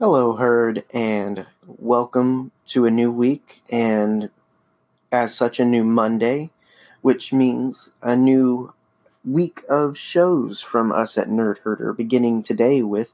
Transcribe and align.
Hello, 0.00 0.36
Herd, 0.36 0.84
and 0.94 1.44
welcome 1.66 2.52
to 2.68 2.84
a 2.84 2.90
new 2.90 3.10
week, 3.10 3.62
and 3.68 4.30
as 5.10 5.34
such, 5.34 5.58
a 5.58 5.64
new 5.64 5.82
Monday, 5.82 6.50
which 7.02 7.32
means 7.32 7.90
a 8.00 8.14
new 8.14 8.72
week 9.24 9.64
of 9.68 9.98
shows 9.98 10.60
from 10.60 10.92
us 10.92 11.18
at 11.18 11.26
Nerd 11.26 11.58
Herder, 11.58 11.92
beginning 11.92 12.44
today 12.44 12.80
with 12.80 13.12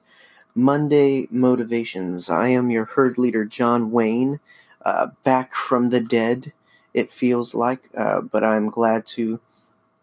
Monday 0.54 1.26
Motivations. 1.30 2.28
I 2.28 2.48
am 2.48 2.70
your 2.70 2.84
herd 2.84 3.16
leader, 3.16 3.46
John 3.46 3.90
Wayne, 3.90 4.40
uh, 4.84 5.06
back 5.24 5.54
from 5.54 5.88
the 5.88 6.00
dead, 6.00 6.52
it 6.92 7.10
feels 7.10 7.54
like, 7.54 7.88
uh, 7.96 8.20
but 8.20 8.44
I'm 8.44 8.68
glad 8.68 9.06
to 9.06 9.40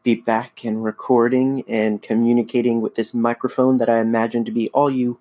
be 0.02 0.16
back 0.16 0.66
and 0.66 0.84
recording 0.84 1.64
and 1.70 2.02
communicating 2.02 2.82
with 2.82 2.96
this 2.96 3.14
microphone 3.14 3.78
that 3.78 3.88
I 3.88 4.00
imagine 4.00 4.46
to 4.46 4.52
be 4.52 4.70
all 4.70 4.90
you 4.90 5.20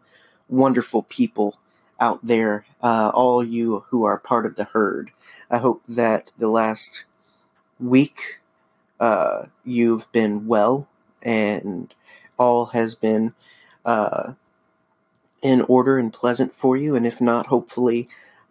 wonderful 0.50 1.04
people 1.04 1.56
out 1.98 2.20
there, 2.22 2.66
uh, 2.82 3.10
all 3.14 3.44
you 3.44 3.84
who 3.88 4.04
are 4.04 4.18
part 4.18 4.46
of 4.46 4.56
the 4.56 4.64
herd. 4.64 5.10
I 5.50 5.58
hope 5.58 5.82
that 5.88 6.32
the 6.38 6.48
last 6.48 7.04
week 7.78 8.40
uh, 8.98 9.46
you've 9.64 10.10
been 10.12 10.46
well 10.46 10.88
and 11.22 11.94
all 12.38 12.66
has 12.66 12.94
been 12.94 13.34
uh, 13.84 14.32
in 15.42 15.62
order 15.62 15.98
and 15.98 16.12
pleasant 16.12 16.54
for 16.54 16.76
you. 16.76 16.94
And 16.94 17.06
if 17.06 17.20
not, 17.20 17.46
hopefully 17.46 18.08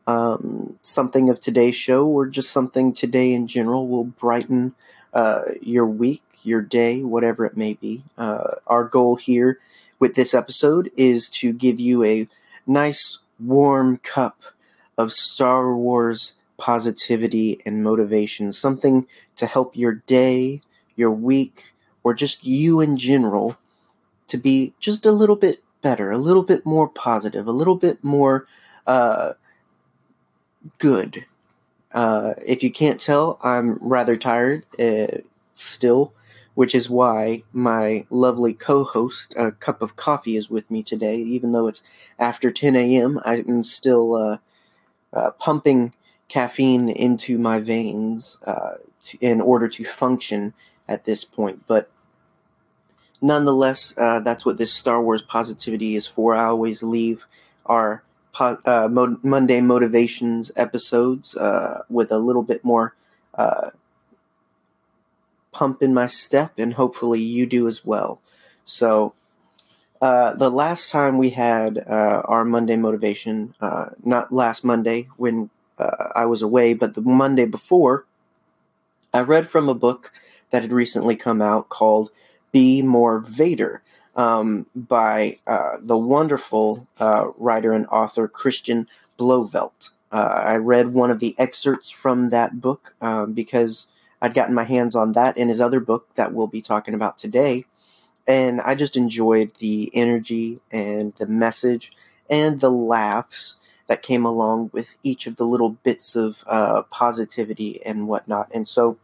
um, 0.07 0.77
something 0.81 1.29
of 1.29 1.39
today's 1.39 1.75
show 1.75 2.05
or 2.07 2.27
just 2.27 2.51
something 2.51 2.93
today 2.93 3.33
in 3.33 3.47
general 3.47 3.87
will 3.87 4.05
brighten 4.05 4.73
uh, 5.13 5.41
your 5.61 5.85
week, 5.85 6.23
your 6.43 6.61
day, 6.61 7.01
whatever 7.01 7.45
it 7.45 7.57
may 7.57 7.73
be. 7.73 8.03
Uh, 8.17 8.55
our 8.67 8.83
goal 8.83 9.15
here 9.15 9.59
with 9.99 10.15
this 10.15 10.33
episode 10.33 10.91
is 10.97 11.29
to 11.29 11.53
give 11.53 11.79
you 11.79 12.03
a 12.03 12.27
nice 12.65 13.19
warm 13.39 13.97
cup 13.97 14.41
of 14.97 15.11
Star 15.11 15.75
Wars 15.75 16.33
positivity 16.57 17.61
and 17.65 17.83
motivation, 17.83 18.51
something 18.51 19.07
to 19.35 19.45
help 19.45 19.75
your 19.75 19.93
day, 19.93 20.61
your 20.95 21.11
week, 21.11 21.73
or 22.03 22.13
just 22.13 22.43
you 22.43 22.81
in 22.81 22.97
general 22.97 23.57
to 24.27 24.37
be 24.37 24.73
just 24.79 25.05
a 25.05 25.11
little 25.11 25.35
bit 25.35 25.63
better, 25.81 26.11
a 26.11 26.17
little 26.17 26.43
bit 26.43 26.65
more 26.65 26.87
positive, 26.87 27.47
a 27.47 27.51
little 27.51 27.75
bit 27.75 28.03
more 28.03 28.45
uh, 28.85 29.33
good. 30.77 31.25
Uh, 31.91 32.33
if 32.45 32.61
you 32.61 32.71
can't 32.71 32.99
tell, 32.99 33.39
I'm 33.41 33.79
rather 33.81 34.17
tired 34.17 34.65
uh, 34.79 35.19
still 35.53 36.13
which 36.59 36.75
is 36.75 36.89
why 36.89 37.41
my 37.53 38.05
lovely 38.09 38.53
co 38.53 38.83
host, 38.83 39.33
a 39.37 39.49
cup 39.49 39.81
of 39.81 39.95
coffee, 39.95 40.35
is 40.35 40.49
with 40.49 40.69
me 40.69 40.83
today. 40.83 41.15
Even 41.15 41.53
though 41.53 41.67
it's 41.67 41.81
after 42.19 42.51
10 42.51 42.75
a.m., 42.75 43.17
I'm 43.23 43.63
still 43.63 44.13
uh, 44.13 44.37
uh, 45.13 45.31
pumping 45.39 45.93
caffeine 46.27 46.89
into 46.89 47.37
my 47.37 47.61
veins 47.61 48.37
uh, 48.45 48.73
in 49.21 49.39
order 49.39 49.69
to 49.69 49.85
function 49.85 50.53
at 50.85 51.05
this 51.05 51.23
point. 51.23 51.65
But 51.65 51.89
nonetheless, 53.21 53.95
uh, 53.97 54.19
that's 54.19 54.45
what 54.45 54.57
this 54.57 54.73
Star 54.73 55.01
Wars 55.01 55.21
positivity 55.21 55.95
is 55.95 56.07
for. 56.07 56.35
I 56.35 56.47
always 56.47 56.83
leave 56.83 57.25
our 57.67 58.03
po- 58.33 58.59
uh, 58.65 58.89
Mo- 58.91 59.19
Monday 59.23 59.61
motivations 59.61 60.51
episodes 60.57 61.37
uh, 61.37 61.83
with 61.89 62.11
a 62.11 62.19
little 62.19 62.43
bit 62.43 62.65
more 62.65 62.95
pump 65.51 65.81
in 65.81 65.93
my 65.93 66.07
step, 66.07 66.53
and 66.57 66.73
hopefully 66.73 67.21
you 67.21 67.45
do 67.45 67.67
as 67.67 67.85
well. 67.85 68.21
So, 68.65 69.13
uh, 70.01 70.33
the 70.35 70.49
last 70.49 70.89
time 70.89 71.17
we 71.17 71.31
had 71.31 71.77
uh, 71.77 72.21
our 72.25 72.45
Monday 72.45 72.77
motivation, 72.77 73.53
uh, 73.59 73.87
not 74.03 74.31
last 74.31 74.63
Monday 74.63 75.09
when 75.17 75.49
uh, 75.77 76.09
I 76.15 76.25
was 76.25 76.41
away, 76.41 76.73
but 76.73 76.93
the 76.93 77.01
Monday 77.01 77.45
before, 77.45 78.05
I 79.13 79.21
read 79.21 79.49
from 79.49 79.67
a 79.67 79.73
book 79.73 80.11
that 80.51 80.61
had 80.61 80.71
recently 80.71 81.15
come 81.15 81.41
out 81.41 81.69
called 81.69 82.11
Be 82.51 82.81
More 82.81 83.19
Vader 83.19 83.81
um, 84.15 84.67
by 84.73 85.39
uh, 85.47 85.77
the 85.81 85.97
wonderful 85.97 86.87
uh, 86.99 87.29
writer 87.37 87.73
and 87.73 87.85
author 87.87 88.27
Christian 88.27 88.87
Blauvelt. 89.17 89.91
I 90.11 90.55
read 90.55 90.93
one 90.93 91.11
of 91.11 91.19
the 91.19 91.35
excerpts 91.37 91.91
from 91.91 92.29
that 92.29 92.59
book 92.59 92.95
um, 92.99 93.33
because 93.33 93.87
I'd 94.21 94.33
gotten 94.33 94.55
my 94.55 94.63
hands 94.63 94.95
on 94.95 95.13
that 95.13 95.37
in 95.37 95.47
his 95.47 95.61
other 95.61 95.79
book 95.79 96.07
that 96.15 96.33
we'll 96.33 96.47
be 96.47 96.61
talking 96.61 96.93
about 96.93 97.17
today. 97.17 97.65
And 98.27 98.61
I 98.61 98.75
just 98.75 98.97
enjoyed 98.97 99.55
the 99.55 99.89
energy 99.93 100.59
and 100.71 101.13
the 101.15 101.25
message 101.25 101.91
and 102.29 102.59
the 102.59 102.69
laughs 102.69 103.55
that 103.87 104.03
came 104.03 104.25
along 104.25 104.69
with 104.71 104.95
each 105.01 105.25
of 105.25 105.37
the 105.37 105.45
little 105.45 105.71
bits 105.71 106.15
of 106.15 106.43
uh, 106.45 106.83
positivity 106.83 107.83
and 107.83 108.07
whatnot. 108.07 108.51
And 108.53 108.67
so, 108.67 108.97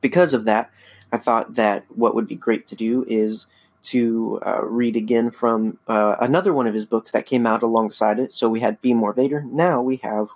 because 0.00 0.34
of 0.34 0.44
that, 0.44 0.70
I 1.10 1.16
thought 1.16 1.54
that 1.54 1.84
what 1.88 2.14
would 2.14 2.28
be 2.28 2.36
great 2.36 2.66
to 2.68 2.76
do 2.76 3.04
is 3.08 3.46
to 3.84 4.40
uh, 4.44 4.64
read 4.64 4.96
again 4.96 5.30
from 5.30 5.78
uh, 5.86 6.16
another 6.20 6.52
one 6.52 6.66
of 6.66 6.74
his 6.74 6.84
books 6.84 7.10
that 7.12 7.26
came 7.26 7.46
out 7.46 7.62
alongside 7.62 8.18
it. 8.18 8.32
So 8.32 8.48
we 8.48 8.60
had 8.60 8.80
Be 8.80 8.94
More 8.94 9.12
Vader. 9.12 9.42
Now 9.42 9.80
we 9.80 9.96
have 9.96 10.28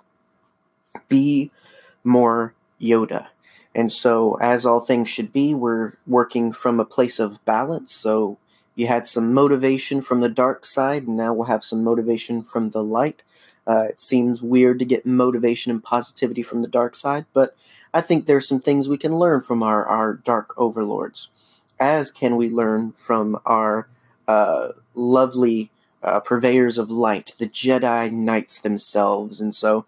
Be 1.07 1.51
More 2.03 2.53
Yoda. 2.81 3.27
And 3.73 3.91
so, 3.91 4.37
as 4.41 4.65
all 4.65 4.81
things 4.81 5.09
should 5.09 5.31
be, 5.31 5.53
we're 5.53 5.93
working 6.05 6.51
from 6.51 6.79
a 6.79 6.85
place 6.85 7.19
of 7.19 7.43
balance. 7.45 7.93
So, 7.93 8.37
you 8.75 8.87
had 8.87 9.07
some 9.07 9.33
motivation 9.33 10.01
from 10.01 10.21
the 10.21 10.29
dark 10.29 10.65
side, 10.65 11.07
and 11.07 11.17
now 11.17 11.33
we'll 11.33 11.45
have 11.45 11.63
some 11.63 11.83
motivation 11.83 12.41
from 12.41 12.71
the 12.71 12.83
light. 12.83 13.21
Uh, 13.67 13.85
it 13.89 14.01
seems 14.01 14.41
weird 14.41 14.79
to 14.79 14.85
get 14.85 15.05
motivation 15.05 15.71
and 15.71 15.83
positivity 15.83 16.41
from 16.41 16.61
the 16.61 16.67
dark 16.67 16.95
side, 16.95 17.25
but 17.33 17.55
I 17.93 18.01
think 18.01 18.25
there's 18.25 18.47
some 18.47 18.59
things 18.59 18.87
we 18.89 18.97
can 18.97 19.17
learn 19.17 19.41
from 19.41 19.61
our, 19.61 19.85
our 19.85 20.13
dark 20.15 20.53
overlords, 20.57 21.29
as 21.79 22.11
can 22.11 22.37
we 22.37 22.49
learn 22.49 22.93
from 22.93 23.39
our 23.45 23.87
uh, 24.27 24.69
lovely 24.95 25.69
uh, 26.01 26.19
purveyors 26.21 26.77
of 26.77 26.89
light, 26.89 27.33
the 27.37 27.47
Jedi 27.47 28.11
Knights 28.11 28.59
themselves. 28.59 29.39
And 29.41 29.53
so, 29.53 29.85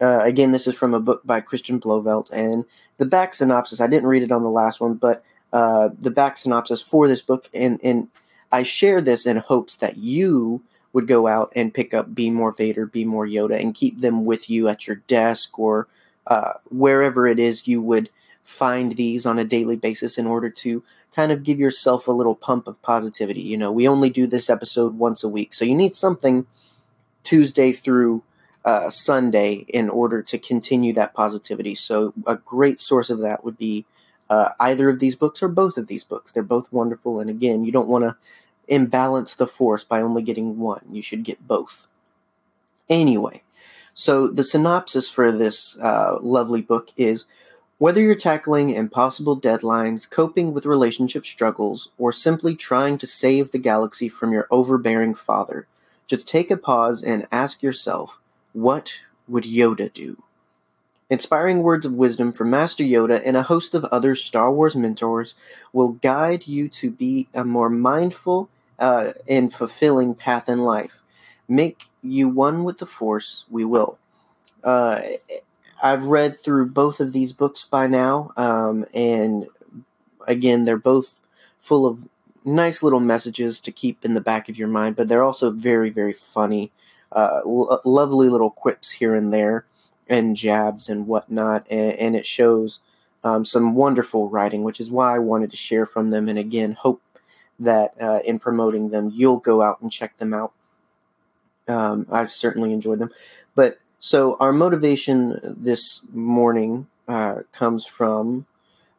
uh, 0.00 0.20
again, 0.22 0.50
this 0.50 0.66
is 0.66 0.76
from 0.76 0.94
a 0.94 1.00
book 1.00 1.22
by 1.24 1.40
Christian 1.40 1.80
Blauvelt, 1.80 2.30
and 2.32 2.64
the 2.96 3.06
back 3.06 3.34
synopsis. 3.34 3.80
I 3.80 3.86
didn't 3.86 4.08
read 4.08 4.22
it 4.22 4.32
on 4.32 4.42
the 4.42 4.50
last 4.50 4.80
one, 4.80 4.94
but 4.94 5.22
uh, 5.52 5.90
the 5.98 6.10
back 6.10 6.38
synopsis 6.38 6.80
for 6.80 7.08
this 7.08 7.22
book, 7.22 7.48
and 7.52 7.80
and 7.82 8.08
I 8.52 8.62
share 8.62 9.00
this 9.00 9.26
in 9.26 9.36
hopes 9.36 9.76
that 9.76 9.98
you 9.98 10.62
would 10.92 11.06
go 11.06 11.26
out 11.26 11.52
and 11.54 11.74
pick 11.74 11.94
up 11.94 12.14
Be 12.14 12.30
More 12.30 12.52
Vader, 12.52 12.86
Be 12.86 13.04
More 13.04 13.26
Yoda, 13.26 13.60
and 13.60 13.74
keep 13.74 14.00
them 14.00 14.24
with 14.24 14.50
you 14.50 14.68
at 14.68 14.86
your 14.86 14.96
desk 15.06 15.58
or 15.58 15.86
uh, 16.26 16.54
wherever 16.70 17.26
it 17.26 17.38
is 17.38 17.68
you 17.68 17.80
would 17.80 18.10
find 18.42 18.96
these 18.96 19.24
on 19.24 19.38
a 19.38 19.44
daily 19.44 19.76
basis 19.76 20.18
in 20.18 20.26
order 20.26 20.50
to 20.50 20.82
kind 21.14 21.30
of 21.30 21.44
give 21.44 21.58
yourself 21.58 22.08
a 22.08 22.12
little 22.12 22.34
pump 22.34 22.66
of 22.66 22.80
positivity. 22.82 23.40
You 23.40 23.56
know, 23.56 23.70
we 23.70 23.86
only 23.86 24.10
do 24.10 24.26
this 24.26 24.50
episode 24.50 24.98
once 24.98 25.22
a 25.22 25.28
week, 25.28 25.52
so 25.54 25.64
you 25.64 25.74
need 25.74 25.94
something 25.94 26.46
Tuesday 27.22 27.72
through 27.72 28.22
uh, 28.64 28.90
Sunday 28.90 29.64
in 29.68 29.88
order 29.88 30.22
to 30.22 30.38
continue 30.38 30.92
that 30.94 31.14
positivity. 31.14 31.74
So, 31.74 32.12
a 32.26 32.36
great 32.36 32.80
source 32.80 33.10
of 33.10 33.20
that 33.20 33.44
would 33.44 33.56
be 33.56 33.86
uh, 34.28 34.50
either 34.60 34.88
of 34.88 35.00
these 35.00 35.16
books 35.16 35.42
or 35.42 35.48
both 35.48 35.76
of 35.76 35.88
these 35.88 36.04
books. 36.04 36.30
They're 36.30 36.42
both 36.42 36.72
wonderful. 36.72 37.20
And 37.20 37.28
again, 37.28 37.64
you 37.64 37.72
don't 37.72 37.88
want 37.88 38.04
to 38.04 38.16
imbalance 38.68 39.34
the 39.34 39.48
force 39.48 39.82
by 39.82 40.00
only 40.00 40.22
getting 40.22 40.58
one, 40.58 40.82
you 40.90 41.02
should 41.02 41.24
get 41.24 41.46
both. 41.46 41.88
Anyway, 42.88 43.42
so 43.94 44.28
the 44.28 44.44
synopsis 44.44 45.10
for 45.10 45.32
this 45.32 45.76
uh, 45.78 46.18
lovely 46.20 46.62
book 46.62 46.90
is 46.96 47.26
whether 47.78 48.00
you're 48.00 48.14
tackling 48.14 48.70
impossible 48.70 49.40
deadlines, 49.40 50.08
coping 50.08 50.52
with 50.52 50.66
relationship 50.66 51.26
struggles, 51.26 51.88
or 51.98 52.12
simply 52.12 52.54
trying 52.54 52.98
to 52.98 53.06
save 53.06 53.50
the 53.50 53.58
galaxy 53.58 54.08
from 54.08 54.32
your 54.32 54.46
overbearing 54.50 55.14
father, 55.14 55.66
just 56.06 56.28
take 56.28 56.50
a 56.50 56.56
pause 56.56 57.02
and 57.02 57.26
ask 57.32 57.62
yourself 57.62 58.19
what 58.52 58.94
would 59.28 59.44
Yoda 59.44 59.92
do? 59.92 60.22
Inspiring 61.08 61.62
words 61.62 61.84
of 61.84 61.94
wisdom 61.94 62.32
from 62.32 62.50
Master 62.50 62.84
Yoda 62.84 63.20
and 63.24 63.36
a 63.36 63.42
host 63.42 63.74
of 63.74 63.84
other 63.86 64.14
Star 64.14 64.52
Wars 64.52 64.76
mentors 64.76 65.34
will 65.72 65.90
guide 65.90 66.46
you 66.46 66.68
to 66.68 66.90
be 66.90 67.28
a 67.34 67.44
more 67.44 67.68
mindful 67.68 68.48
uh, 68.78 69.12
and 69.28 69.52
fulfilling 69.52 70.14
path 70.14 70.48
in 70.48 70.60
life. 70.60 71.02
Make 71.48 71.90
you 72.02 72.28
one 72.28 72.62
with 72.62 72.78
the 72.78 72.86
Force, 72.86 73.44
we 73.50 73.64
will. 73.64 73.98
Uh, 74.62 75.02
I've 75.82 76.04
read 76.04 76.40
through 76.40 76.70
both 76.70 77.00
of 77.00 77.12
these 77.12 77.32
books 77.32 77.64
by 77.64 77.88
now, 77.88 78.32
um, 78.36 78.84
and 78.94 79.46
again, 80.28 80.64
they're 80.64 80.76
both 80.76 81.20
full 81.58 81.86
of 81.86 82.08
nice 82.44 82.82
little 82.82 83.00
messages 83.00 83.60
to 83.62 83.72
keep 83.72 84.04
in 84.04 84.14
the 84.14 84.20
back 84.20 84.48
of 84.48 84.56
your 84.56 84.68
mind, 84.68 84.94
but 84.94 85.08
they're 85.08 85.24
also 85.24 85.50
very, 85.50 85.90
very 85.90 86.12
funny 86.12 86.70
uh, 87.12 87.40
l- 87.44 87.80
lovely 87.84 88.28
little 88.28 88.50
quips 88.50 88.90
here 88.90 89.14
and 89.14 89.32
there 89.32 89.64
and 90.08 90.36
jabs 90.36 90.88
and 90.88 91.06
whatnot, 91.06 91.66
and, 91.70 91.92
and 91.92 92.16
it 92.16 92.26
shows 92.26 92.80
um, 93.22 93.44
some 93.44 93.74
wonderful 93.74 94.28
writing, 94.28 94.64
which 94.64 94.80
is 94.80 94.90
why 94.90 95.14
I 95.14 95.18
wanted 95.18 95.50
to 95.52 95.56
share 95.56 95.86
from 95.86 96.10
them. 96.10 96.28
And 96.28 96.38
again, 96.38 96.72
hope 96.72 97.00
that 97.60 97.94
uh, 98.00 98.20
in 98.24 98.38
promoting 98.38 98.90
them, 98.90 99.12
you'll 99.14 99.38
go 99.38 99.62
out 99.62 99.80
and 99.80 99.92
check 99.92 100.16
them 100.18 100.34
out. 100.34 100.52
Um, 101.68 102.06
I've 102.10 102.32
certainly 102.32 102.72
enjoyed 102.72 102.98
them. 102.98 103.10
But 103.54 103.78
so 104.00 104.36
our 104.40 104.52
motivation 104.52 105.38
this 105.44 106.00
morning 106.12 106.88
uh, 107.06 107.42
comes 107.52 107.84
from 107.86 108.46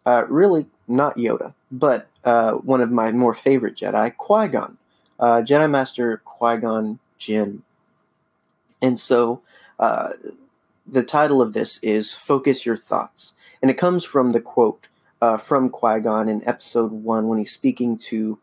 uh, 0.06 0.26
really 0.30 0.68
not 0.88 1.18
Yoda, 1.18 1.54
but 1.72 2.08
uh, 2.24 2.54
one 2.54 2.82
of 2.82 2.92
my 2.92 3.12
more 3.12 3.34
favorite 3.34 3.76
Jedi, 3.76 4.16
Qui 4.16 4.48
Gon, 4.48 4.78
uh, 5.20 5.42
Jedi 5.42 5.70
Master 5.70 6.22
Qui 6.24 6.58
Gon 6.58 7.00
Jinn. 7.18 7.64
And 8.82 9.00
so 9.00 9.42
uh, 9.80 10.10
the 10.88 11.04
title 11.04 11.42
of 11.42 11.54
this 11.54 11.78
is 11.80 12.14
Focus 12.14 12.66
Your 12.66 12.78
Thoughts. 12.78 13.34
And 13.62 13.70
it 13.70 13.78
comes 13.78 14.04
from 14.04 14.32
the 14.32 14.42
quote 14.42 14.88
uh, 15.22 15.38
from 15.38 15.70
Qui 15.70 16.00
Gon 16.00 16.28
in 16.28 16.48
episode 16.48 16.92
one 16.92 17.28
when 17.28 17.40
he's 17.40 17.52
speaking 17.52 17.98
to 17.98 18.40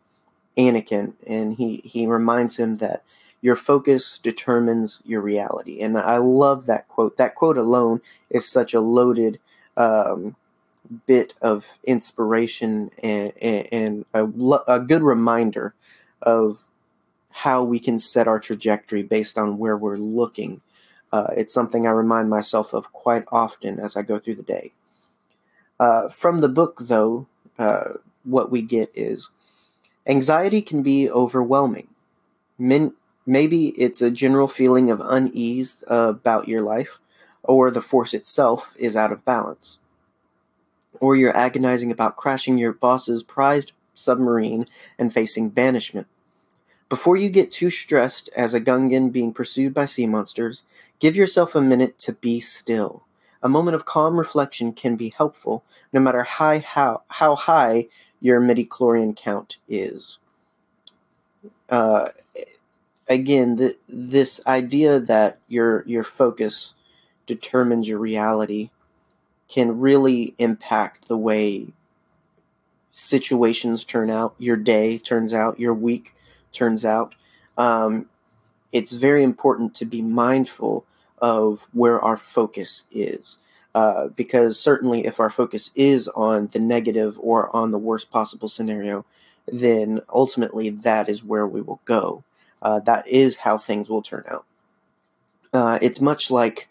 Anakin, 0.57 1.13
and 1.25 1.53
he, 1.53 1.77
he 1.83 2.05
reminds 2.05 2.57
him 2.57 2.77
that 2.77 3.03
your 3.41 3.55
focus 3.55 4.19
determines 4.21 5.01
your 5.05 5.21
reality. 5.21 5.79
And 5.79 5.97
I 5.97 6.17
love 6.17 6.65
that 6.65 6.87
quote. 6.89 7.17
That 7.17 7.35
quote 7.35 7.57
alone 7.57 8.01
is 8.29 8.47
such 8.47 8.73
a 8.73 8.81
loaded 8.81 9.39
um, 9.77 10.35
bit 11.05 11.33
of 11.41 11.77
inspiration 11.85 12.91
and, 13.01 13.33
and 13.37 14.05
a, 14.13 14.25
a 14.67 14.79
good 14.79 15.03
reminder 15.03 15.73
of 16.21 16.67
how 17.43 17.63
we 17.63 17.79
can 17.79 17.99
set 17.99 18.27
our 18.27 18.39
trajectory 18.39 19.03
based 19.03 19.37
on 19.37 19.57
where 19.57 19.77
we're 19.77 19.97
looking. 19.97 20.61
Uh, 21.11 21.27
it's 21.35 21.53
something 21.53 21.87
I 21.87 21.91
remind 21.91 22.29
myself 22.29 22.73
of 22.73 22.91
quite 22.93 23.25
often 23.31 23.79
as 23.79 23.95
I 23.95 24.01
go 24.01 24.19
through 24.19 24.35
the 24.35 24.43
day. 24.43 24.73
Uh, 25.79 26.09
from 26.09 26.41
the 26.41 26.49
book, 26.49 26.77
though, 26.81 27.27
uh, 27.57 27.93
what 28.23 28.51
we 28.51 28.61
get 28.61 28.91
is 28.93 29.29
anxiety 30.05 30.61
can 30.61 30.83
be 30.83 31.09
overwhelming. 31.09 31.87
Min- 32.57 32.93
maybe 33.25 33.69
it's 33.69 34.01
a 34.01 34.11
general 34.11 34.47
feeling 34.47 34.91
of 34.91 35.01
unease 35.03 35.83
about 35.87 36.47
your 36.47 36.61
life, 36.61 36.99
or 37.43 37.71
the 37.71 37.81
force 37.81 38.13
itself 38.13 38.73
is 38.77 38.95
out 38.95 39.11
of 39.11 39.25
balance 39.25 39.79
or 40.99 41.15
you're 41.15 41.35
agonizing 41.35 41.91
about 41.91 42.17
crashing 42.17 42.57
your 42.57 42.73
boss's 42.73 43.23
prized 43.23 43.71
submarine 43.93 44.67
and 44.97 45.13
facing 45.13 45.49
banishment. 45.49 46.07
Before 46.89 47.15
you 47.15 47.29
get 47.29 47.51
too 47.51 47.69
stressed 47.69 48.29
as 48.35 48.53
a 48.53 48.61
Gungan 48.61 49.11
being 49.11 49.31
pursued 49.31 49.73
by 49.73 49.85
sea 49.85 50.07
monsters, 50.07 50.63
give 50.99 51.15
yourself 51.15 51.53
a 51.53 51.61
minute 51.61 51.99
to 51.99 52.13
be 52.13 52.39
still. 52.39 53.03
A 53.41 53.47
moment 53.47 53.75
of 53.75 53.85
calm 53.85 54.17
reflection 54.17 54.73
can 54.73 54.95
be 54.95 55.09
helpful, 55.09 55.63
no 55.93 55.99
matter 55.99 56.23
high, 56.23 56.57
how, 56.59 57.03
how 57.07 57.35
high 57.35 57.87
your 58.19 58.41
midichlorian 58.41 59.15
count 59.15 59.57
is. 59.67 60.17
Uh, 61.69 62.09
again, 63.07 63.73
this 63.87 64.41
idea 64.47 64.99
that 64.99 65.39
your 65.47 65.83
your 65.87 66.03
focus 66.03 66.73
determines 67.27 67.87
your 67.87 67.99
reality 67.99 68.71
can 69.47 69.79
really 69.79 70.35
impact 70.37 71.07
the 71.07 71.17
way 71.17 71.67
situations 72.91 73.83
turn 73.83 74.09
out, 74.09 74.35
your 74.37 74.57
day 74.57 74.97
turns 74.97 75.33
out, 75.33 75.59
your 75.59 75.73
week 75.73 76.13
turns 76.51 76.85
out. 76.85 77.15
Um, 77.57 78.07
it's 78.71 78.93
very 78.93 79.23
important 79.23 79.75
to 79.75 79.85
be 79.85 80.01
mindful 80.01 80.85
of 81.19 81.67
where 81.73 81.99
our 82.01 82.17
focus 82.17 82.85
is. 82.91 83.39
Uh, 83.75 84.07
because 84.09 84.59
certainly, 84.59 85.05
if 85.05 85.19
our 85.19 85.29
focus 85.29 85.69
is 85.75 86.07
on 86.09 86.47
the 86.47 86.59
negative 86.59 87.17
or 87.21 87.55
on 87.55 87.71
the 87.71 87.77
worst 87.77 88.09
possible 88.09 88.49
scenario, 88.49 89.05
then 89.47 90.01
ultimately 90.13 90.69
that 90.69 91.07
is 91.07 91.23
where 91.23 91.47
we 91.47 91.61
will 91.61 91.79
go. 91.85 92.23
Uh, 92.61 92.79
that 92.79 93.07
is 93.07 93.35
how 93.37 93.57
things 93.57 93.89
will 93.89 94.01
turn 94.01 94.23
out. 94.27 94.45
Uh, 95.53 95.79
it's 95.81 96.01
much 96.01 96.31
like 96.31 96.67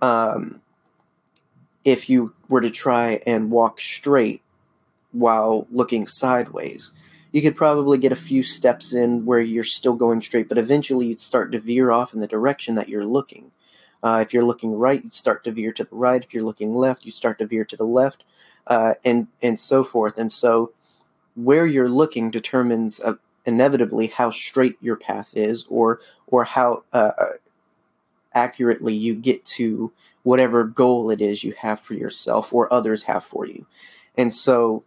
um, 0.00 0.60
if 1.84 2.08
you 2.08 2.34
were 2.48 2.60
to 2.60 2.70
try 2.70 3.20
and 3.26 3.50
walk 3.50 3.80
straight 3.80 4.42
while 5.12 5.66
looking 5.70 6.06
sideways. 6.06 6.92
You 7.32 7.42
could 7.42 7.56
probably 7.56 7.98
get 7.98 8.12
a 8.12 8.16
few 8.16 8.42
steps 8.42 8.94
in 8.94 9.24
where 9.26 9.40
you're 9.40 9.64
still 9.64 9.94
going 9.94 10.22
straight, 10.22 10.48
but 10.48 10.58
eventually 10.58 11.06
you'd 11.06 11.20
start 11.20 11.52
to 11.52 11.60
veer 11.60 11.90
off 11.90 12.14
in 12.14 12.20
the 12.20 12.26
direction 12.26 12.74
that 12.76 12.88
you're 12.88 13.04
looking. 13.04 13.50
Uh, 14.02 14.22
if 14.24 14.32
you're 14.32 14.44
looking 14.44 14.72
right, 14.72 15.02
you'd 15.02 15.14
start 15.14 15.44
to 15.44 15.52
veer 15.52 15.72
to 15.72 15.84
the 15.84 15.94
right. 15.94 16.24
If 16.24 16.32
you're 16.32 16.44
looking 16.44 16.74
left, 16.74 17.04
you 17.04 17.10
start 17.10 17.38
to 17.40 17.46
veer 17.46 17.64
to 17.66 17.76
the 17.76 17.84
left, 17.84 18.24
uh, 18.66 18.94
and 19.04 19.26
and 19.42 19.58
so 19.58 19.82
forth. 19.82 20.18
And 20.18 20.32
so, 20.32 20.72
where 21.34 21.66
you're 21.66 21.88
looking 21.88 22.30
determines 22.30 23.00
uh, 23.00 23.14
inevitably 23.44 24.06
how 24.06 24.30
straight 24.30 24.76
your 24.80 24.96
path 24.96 25.32
is, 25.34 25.66
or 25.68 26.00
or 26.28 26.44
how 26.44 26.84
uh, 26.92 27.12
accurately 28.34 28.94
you 28.94 29.14
get 29.14 29.44
to 29.44 29.92
whatever 30.22 30.64
goal 30.64 31.10
it 31.10 31.20
is 31.20 31.42
you 31.42 31.52
have 31.58 31.80
for 31.80 31.94
yourself 31.94 32.52
or 32.52 32.72
others 32.72 33.02
have 33.02 33.24
for 33.24 33.46
you. 33.46 33.66
And 34.16 34.32
so 34.32 34.84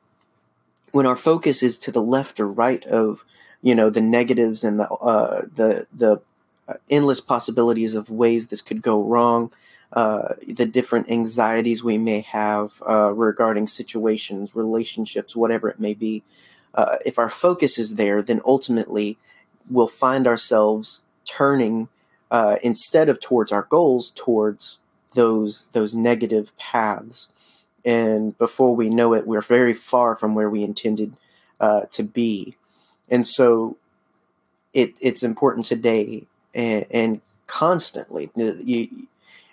when 0.92 1.06
our 1.06 1.16
focus 1.16 1.64
is 1.64 1.78
to 1.80 1.92
the 1.92 2.02
left 2.02 2.40
or 2.40 2.48
right 2.48 2.86
of 2.86 3.24
you 3.62 3.76
know 3.76 3.90
the 3.90 4.02
negatives 4.02 4.64
and 4.64 4.80
the 4.80 4.90
uh, 4.90 5.42
the 5.56 5.88
the 5.94 6.22
uh, 6.68 6.74
endless 6.90 7.20
possibilities 7.20 7.96
of 7.96 8.10
ways 8.10 8.48
this 8.48 8.62
could 8.62 8.82
go 8.82 9.02
wrong, 9.02 9.52
uh, 9.94 10.36
the 10.48 10.66
different 10.66 11.10
anxieties 11.12 11.84
we 11.84 11.98
may 11.98 12.22
have 12.22 12.82
uh, 12.88 13.14
regarding 13.14 13.68
situations, 13.68 14.56
relationships, 14.56 15.36
whatever 15.36 15.70
it 15.70 15.80
may 15.80 15.94
be. 15.94 16.24
Uh, 16.74 16.98
if 17.06 17.20
our 17.20 17.30
focus 17.30 17.78
is 17.78 17.96
there, 17.96 18.22
then 18.22 18.42
ultimately 18.46 19.18
we'll 19.70 19.88
find 19.88 20.26
ourselves 20.26 21.04
turning 21.26 21.90
uh, 22.30 22.56
instead 22.64 23.10
of 23.10 23.20
towards 23.20 23.52
our 23.52 23.64
goals, 23.64 24.12
towards 24.16 24.78
those 25.14 25.66
those 25.74 25.94
negative 25.94 26.56
paths. 26.58 27.28
And 27.83 28.38
before 28.38 28.75
we 28.75 28.89
know 28.89 29.13
it, 29.13 29.25
we're 29.25 29.42
very 29.42 29.74
far 29.74 30.16
from 30.16 30.36
where 30.36 30.50
we 30.50 30.63
intended 30.63 31.13
uh, 31.60 31.81
to 31.92 32.04
be. 32.04 32.56
And 33.10 33.25
so, 33.25 33.78
it 34.74 34.95
it's 35.01 35.24
important 35.24 35.66
today 35.66 36.28
and, 36.54 36.86
and 36.92 37.22
constantly. 37.48 38.29
You, 38.36 39.08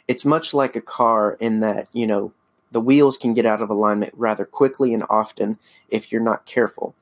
it's 0.07 0.25
much 0.25 0.55
like 0.55 0.76
a 0.76 0.81
car 0.81 1.37
in 1.41 1.61
that 1.61 1.88
you 1.93 2.07
know 2.07 2.33
the 2.71 2.81
wheels 2.81 3.17
can 3.17 3.35
get 3.35 3.47
out 3.47 3.62
of 3.62 3.71
alignment 3.71 4.12
rather 4.17 4.45
quickly 4.45 4.93
and 4.95 5.05
often 5.09 5.59
if 5.88 6.12
you're 6.12 6.21
not 6.21 6.47
careful. 6.47 6.95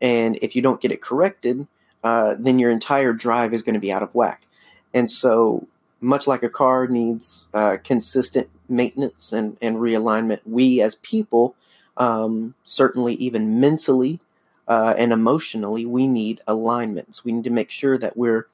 And 0.00 0.38
if 0.42 0.54
you 0.54 0.62
don't 0.62 0.80
get 0.80 0.92
it 0.92 1.00
corrected, 1.00 1.66
uh, 2.04 2.34
then 2.38 2.58
your 2.58 2.70
entire 2.70 3.12
drive 3.12 3.54
is 3.54 3.62
going 3.62 3.74
to 3.74 3.80
be 3.80 3.92
out 3.92 4.02
of 4.02 4.14
whack. 4.14 4.46
And 4.92 5.10
so, 5.10 5.66
much 6.00 6.26
like 6.26 6.42
a 6.42 6.48
car 6.48 6.86
needs 6.86 7.46
uh, 7.54 7.78
consistent 7.82 8.48
maintenance 8.68 9.32
and, 9.32 9.56
and 9.62 9.76
realignment, 9.76 10.40
we 10.44 10.80
as 10.80 10.96
people, 10.96 11.54
um, 11.96 12.54
certainly 12.64 13.14
even 13.14 13.60
mentally 13.60 14.20
uh, 14.68 14.94
and 14.98 15.12
emotionally, 15.12 15.86
we 15.86 16.06
need 16.06 16.40
alignments. 16.46 17.24
We 17.24 17.32
need 17.32 17.44
to 17.44 17.50
make 17.50 17.70
sure 17.70 17.96
that 17.98 18.16
we're 18.16 18.48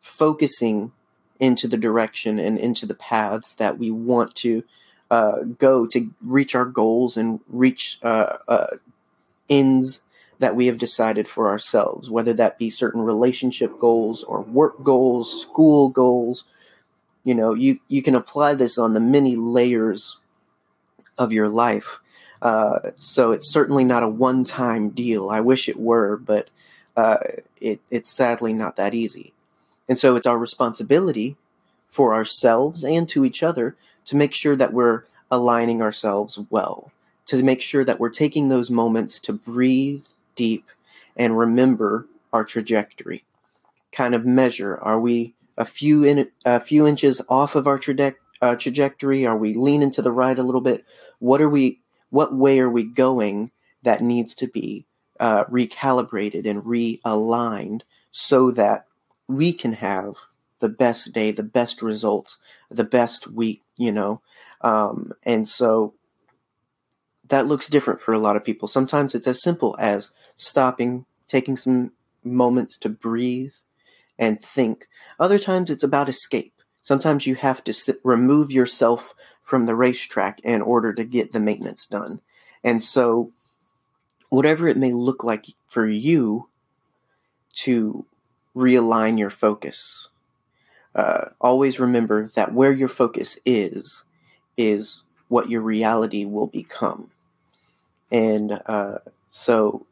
focusing 0.00 0.92
into 1.40 1.68
the 1.68 1.76
direction 1.76 2.38
and 2.38 2.58
into 2.58 2.86
the 2.86 2.94
paths 2.94 3.54
that 3.56 3.78
we 3.78 3.90
want 3.90 4.34
to 4.36 4.64
uh, 5.10 5.38
go 5.58 5.86
to 5.86 6.10
reach 6.22 6.54
our 6.54 6.64
goals 6.64 7.16
and 7.16 7.40
reach 7.48 7.98
uh, 8.02 8.36
uh, 8.46 8.76
ends 9.48 10.00
that 10.38 10.54
we 10.54 10.66
have 10.66 10.78
decided 10.78 11.26
for 11.26 11.48
ourselves, 11.48 12.10
whether 12.10 12.32
that 12.32 12.58
be 12.58 12.70
certain 12.70 13.00
relationship 13.00 13.78
goals 13.78 14.22
or 14.24 14.42
work 14.42 14.82
goals, 14.84 15.40
school 15.40 15.88
goals. 15.88 16.44
You 17.24 17.34
know, 17.34 17.54
you, 17.54 17.80
you 17.88 18.02
can 18.02 18.14
apply 18.14 18.54
this 18.54 18.78
on 18.78 18.94
the 18.94 19.00
many 19.00 19.36
layers 19.36 20.18
of 21.18 21.32
your 21.32 21.48
life. 21.48 22.00
Uh, 22.40 22.90
so 22.96 23.32
it's 23.32 23.52
certainly 23.52 23.84
not 23.84 24.02
a 24.02 24.08
one 24.08 24.44
time 24.44 24.90
deal. 24.90 25.28
I 25.28 25.40
wish 25.40 25.68
it 25.68 25.78
were, 25.78 26.16
but 26.16 26.48
uh, 26.96 27.18
it, 27.60 27.80
it's 27.90 28.10
sadly 28.10 28.52
not 28.52 28.76
that 28.76 28.94
easy. 28.94 29.32
And 29.88 29.98
so 29.98 30.16
it's 30.16 30.26
our 30.26 30.38
responsibility 30.38 31.36
for 31.88 32.14
ourselves 32.14 32.84
and 32.84 33.08
to 33.08 33.24
each 33.24 33.42
other 33.42 33.76
to 34.04 34.16
make 34.16 34.32
sure 34.32 34.56
that 34.56 34.72
we're 34.72 35.04
aligning 35.30 35.82
ourselves 35.82 36.38
well, 36.50 36.92
to 37.26 37.42
make 37.42 37.60
sure 37.60 37.84
that 37.84 37.98
we're 37.98 38.10
taking 38.10 38.48
those 38.48 38.70
moments 38.70 39.18
to 39.20 39.32
breathe 39.32 40.04
deep 40.34 40.66
and 41.16 41.38
remember 41.38 42.06
our 42.32 42.44
trajectory. 42.44 43.24
Kind 43.90 44.14
of 44.14 44.24
measure 44.24 44.78
are 44.78 45.00
we 45.00 45.34
a 45.58 45.66
few 45.66 46.04
in 46.04 46.30
a 46.46 46.60
few 46.60 46.86
inches 46.86 47.20
off 47.28 47.54
of 47.54 47.66
our 47.66 47.78
uh, 48.40 48.56
trajectory? 48.56 49.26
Are 49.26 49.36
we 49.36 49.52
leaning 49.52 49.90
to 49.90 50.02
the 50.02 50.12
right 50.12 50.38
a 50.38 50.42
little 50.42 50.62
bit? 50.62 50.86
What 51.18 51.42
are 51.42 51.50
we? 51.50 51.80
What 52.08 52.34
way 52.34 52.58
are 52.60 52.70
we 52.70 52.84
going 52.84 53.50
that 53.82 54.00
needs 54.00 54.34
to 54.36 54.46
be 54.46 54.86
uh, 55.20 55.44
recalibrated 55.44 56.48
and 56.48 56.62
realigned 56.62 57.82
so 58.10 58.50
that 58.52 58.86
we 59.26 59.52
can 59.52 59.74
have 59.74 60.14
the 60.60 60.68
best 60.68 61.12
day, 61.12 61.30
the 61.30 61.42
best 61.42 61.82
results, 61.82 62.38
the 62.70 62.84
best 62.84 63.26
week, 63.28 63.62
you 63.76 63.92
know. 63.92 64.20
Um, 64.60 65.12
and 65.22 65.46
so 65.46 65.94
that 67.28 67.46
looks 67.46 67.68
different 67.68 68.00
for 68.00 68.12
a 68.12 68.18
lot 68.18 68.36
of 68.36 68.44
people. 68.44 68.68
Sometimes 68.68 69.14
it's 69.14 69.28
as 69.28 69.42
simple 69.42 69.76
as 69.78 70.10
stopping, 70.36 71.04
taking 71.28 71.56
some 71.56 71.92
moments 72.24 72.76
to 72.78 72.88
breathe, 72.88 73.52
and 74.18 74.42
think. 74.42 74.86
Other 75.18 75.38
times 75.38 75.70
it's 75.70 75.84
about 75.84 76.08
escape. 76.08 76.52
Sometimes 76.82 77.26
you 77.26 77.34
have 77.34 77.62
to 77.64 77.72
sit, 77.72 78.00
remove 78.02 78.50
yourself 78.50 79.14
from 79.42 79.66
the 79.66 79.74
racetrack 79.74 80.40
in 80.40 80.62
order 80.62 80.92
to 80.94 81.04
get 81.04 81.32
the 81.32 81.40
maintenance 81.40 81.86
done. 81.86 82.20
And 82.64 82.82
so, 82.82 83.32
whatever 84.30 84.68
it 84.68 84.76
may 84.76 84.92
look 84.92 85.22
like 85.22 85.46
for 85.66 85.86
you 85.86 86.48
to 87.64 88.06
realign 88.56 89.18
your 89.18 89.30
focus, 89.30 90.08
uh, 90.94 91.30
always 91.40 91.78
remember 91.78 92.30
that 92.34 92.54
where 92.54 92.72
your 92.72 92.88
focus 92.88 93.38
is, 93.44 94.04
is 94.56 95.02
what 95.28 95.50
your 95.50 95.60
reality 95.60 96.24
will 96.24 96.46
become. 96.46 97.10
And 98.10 98.62
uh, 98.66 98.98
so, 99.28 99.86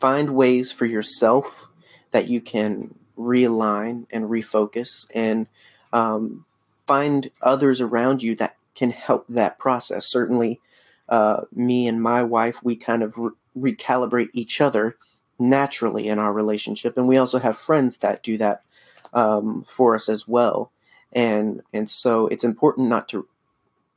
find 0.00 0.34
ways 0.34 0.72
for 0.72 0.86
yourself 0.86 1.67
that 2.10 2.28
you 2.28 2.40
can 2.40 2.94
realign 3.18 4.06
and 4.10 4.26
refocus 4.26 5.06
and 5.14 5.48
um, 5.92 6.44
find 6.86 7.30
others 7.42 7.80
around 7.80 8.22
you 8.22 8.34
that 8.36 8.56
can 8.74 8.90
help 8.90 9.26
that 9.28 9.58
process. 9.58 10.06
Certainly, 10.06 10.60
uh, 11.08 11.42
me 11.52 11.88
and 11.88 12.02
my 12.02 12.22
wife, 12.22 12.62
we 12.62 12.76
kind 12.76 13.02
of 13.02 13.18
re- 13.18 13.30
recalibrate 13.56 14.28
each 14.32 14.60
other 14.60 14.96
naturally 15.38 16.08
in 16.08 16.18
our 16.18 16.32
relationship, 16.32 16.96
and 16.96 17.08
we 17.08 17.16
also 17.16 17.38
have 17.38 17.58
friends 17.58 17.98
that 17.98 18.22
do 18.22 18.36
that 18.38 18.62
um, 19.12 19.64
for 19.66 19.94
us 19.94 20.08
as 20.08 20.28
well. 20.28 20.70
And 21.12 21.62
and 21.72 21.88
so 21.88 22.26
it's 22.26 22.44
important 22.44 22.88
not 22.88 23.08
to 23.08 23.26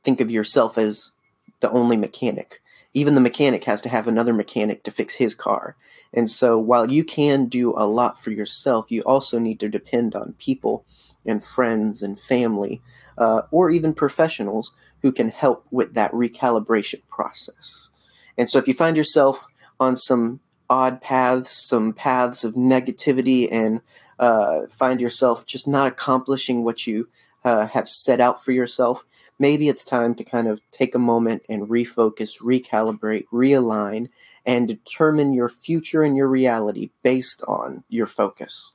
think 0.02 0.20
of 0.20 0.30
yourself 0.30 0.78
as 0.78 1.12
the 1.60 1.70
only 1.70 1.96
mechanic. 1.96 2.61
Even 2.94 3.14
the 3.14 3.20
mechanic 3.20 3.64
has 3.64 3.80
to 3.82 3.88
have 3.88 4.06
another 4.06 4.34
mechanic 4.34 4.82
to 4.84 4.90
fix 4.90 5.14
his 5.14 5.34
car. 5.34 5.76
And 6.12 6.30
so 6.30 6.58
while 6.58 6.90
you 6.90 7.04
can 7.04 7.46
do 7.46 7.72
a 7.76 7.86
lot 7.86 8.20
for 8.20 8.30
yourself, 8.30 8.90
you 8.90 9.02
also 9.02 9.38
need 9.38 9.60
to 9.60 9.68
depend 9.68 10.14
on 10.14 10.34
people 10.38 10.84
and 11.24 11.42
friends 11.42 12.02
and 12.02 12.18
family, 12.18 12.82
uh, 13.16 13.42
or 13.50 13.70
even 13.70 13.94
professionals 13.94 14.72
who 15.00 15.12
can 15.12 15.28
help 15.28 15.66
with 15.70 15.94
that 15.94 16.12
recalibration 16.12 17.00
process. 17.08 17.90
And 18.36 18.50
so 18.50 18.58
if 18.58 18.68
you 18.68 18.74
find 18.74 18.96
yourself 18.96 19.46
on 19.78 19.96
some 19.96 20.40
odd 20.68 21.00
paths, 21.00 21.50
some 21.50 21.92
paths 21.92 22.44
of 22.44 22.54
negativity, 22.54 23.48
and 23.50 23.80
uh, 24.18 24.66
find 24.68 25.00
yourself 25.00 25.46
just 25.46 25.68
not 25.68 25.88
accomplishing 25.88 26.64
what 26.64 26.86
you 26.86 27.08
uh, 27.44 27.66
have 27.66 27.88
set 27.88 28.20
out 28.20 28.42
for 28.42 28.52
yourself, 28.52 29.04
maybe 29.42 29.68
it's 29.68 29.82
time 29.82 30.14
to 30.14 30.22
kind 30.22 30.46
of 30.46 30.60
take 30.70 30.94
a 30.94 31.00
moment 31.00 31.42
and 31.48 31.68
refocus, 31.68 32.40
recalibrate, 32.40 33.26
realign, 33.32 34.08
and 34.46 34.68
determine 34.68 35.32
your 35.32 35.48
future 35.48 36.04
and 36.04 36.16
your 36.16 36.28
reality 36.28 36.90
based 37.02 37.42
on 37.48 37.82
your 37.88 38.06
focus. 38.06 38.70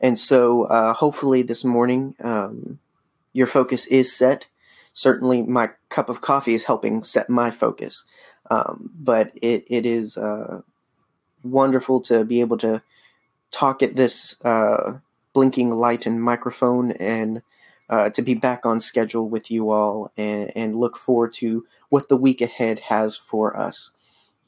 And 0.00 0.18
so, 0.18 0.64
uh, 0.64 0.94
hopefully, 0.94 1.42
this 1.42 1.62
morning, 1.62 2.16
um, 2.20 2.80
your 3.32 3.46
focus 3.46 3.86
is 3.86 4.12
set. 4.12 4.46
Certainly, 4.94 5.42
my 5.42 5.70
cup 5.90 6.08
of 6.08 6.20
coffee 6.20 6.54
is 6.54 6.64
helping 6.64 7.04
set 7.04 7.30
my 7.30 7.52
focus. 7.52 8.04
Um, 8.50 8.90
but 8.98 9.30
it, 9.40 9.64
it 9.68 9.86
is 9.86 10.16
uh, 10.16 10.62
wonderful 11.44 12.00
to 12.00 12.24
be 12.24 12.40
able 12.40 12.58
to 12.58 12.82
talk 13.52 13.80
at 13.80 13.94
this 13.94 14.34
uh, 14.44 14.98
blinking 15.32 15.70
light 15.70 16.04
and 16.04 16.20
microphone 16.20 16.90
and 16.92 17.42
uh, 17.90 18.08
to 18.08 18.22
be 18.22 18.34
back 18.34 18.64
on 18.64 18.78
schedule 18.80 19.28
with 19.28 19.50
you 19.50 19.70
all 19.70 20.12
and, 20.16 20.52
and 20.56 20.76
look 20.76 20.96
forward 20.96 21.34
to 21.34 21.66
what 21.88 22.08
the 22.08 22.16
week 22.16 22.40
ahead 22.40 22.78
has 22.78 23.16
for 23.16 23.56
us. 23.56 23.90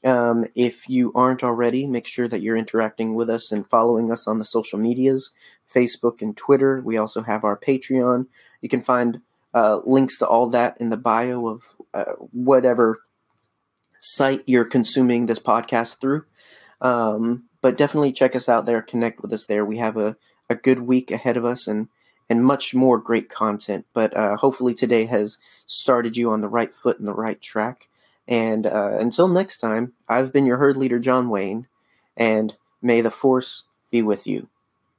Um, 0.04 0.46
if 0.54 0.88
you 0.88 1.12
aren't 1.14 1.42
already, 1.44 1.86
make 1.86 2.06
sure 2.06 2.28
that 2.28 2.40
you're 2.40 2.56
interacting 2.56 3.14
with 3.14 3.28
us 3.28 3.52
and 3.52 3.68
following 3.68 4.10
us 4.10 4.26
on 4.26 4.38
the 4.38 4.44
social 4.44 4.78
medias 4.78 5.30
Facebook 5.72 6.22
and 6.22 6.36
Twitter. 6.36 6.80
We 6.84 6.96
also 6.96 7.22
have 7.22 7.44
our 7.44 7.58
Patreon. 7.58 8.26
You 8.60 8.68
can 8.68 8.82
find 8.82 9.20
uh, 9.54 9.80
links 9.84 10.18
to 10.18 10.26
all 10.26 10.48
that 10.50 10.76
in 10.80 10.90
the 10.90 10.96
bio 10.96 11.48
of 11.48 11.62
uh, 11.92 12.12
whatever 12.32 13.02
site 14.00 14.42
you're 14.46 14.64
consuming 14.64 15.26
this 15.26 15.38
podcast 15.38 16.00
through. 16.00 16.24
Um, 16.80 17.44
but 17.60 17.76
definitely 17.76 18.12
check 18.12 18.34
us 18.34 18.48
out 18.48 18.66
there, 18.66 18.82
connect 18.82 19.20
with 19.20 19.32
us 19.32 19.46
there. 19.46 19.64
We 19.64 19.78
have 19.78 19.96
a, 19.96 20.16
a 20.48 20.54
good 20.54 20.80
week 20.80 21.10
ahead 21.10 21.36
of 21.36 21.44
us 21.44 21.66
and 21.66 21.88
and 22.32 22.42
much 22.42 22.72
more 22.74 22.96
great 22.96 23.28
content. 23.28 23.84
But 23.92 24.16
uh, 24.16 24.36
hopefully 24.36 24.72
today 24.72 25.04
has 25.04 25.36
started 25.66 26.16
you 26.16 26.30
on 26.30 26.40
the 26.40 26.48
right 26.48 26.74
foot 26.74 26.98
and 26.98 27.06
the 27.06 27.12
right 27.12 27.38
track. 27.38 27.88
And 28.26 28.66
uh, 28.66 28.96
until 28.98 29.28
next 29.28 29.58
time, 29.58 29.92
I've 30.08 30.32
been 30.32 30.46
your 30.46 30.56
herd 30.56 30.78
leader, 30.78 30.98
John 30.98 31.28
Wayne, 31.28 31.68
and 32.16 32.56
may 32.80 33.02
the 33.02 33.10
force 33.10 33.64
be 33.90 34.00
with 34.00 34.26
you. 34.26 34.48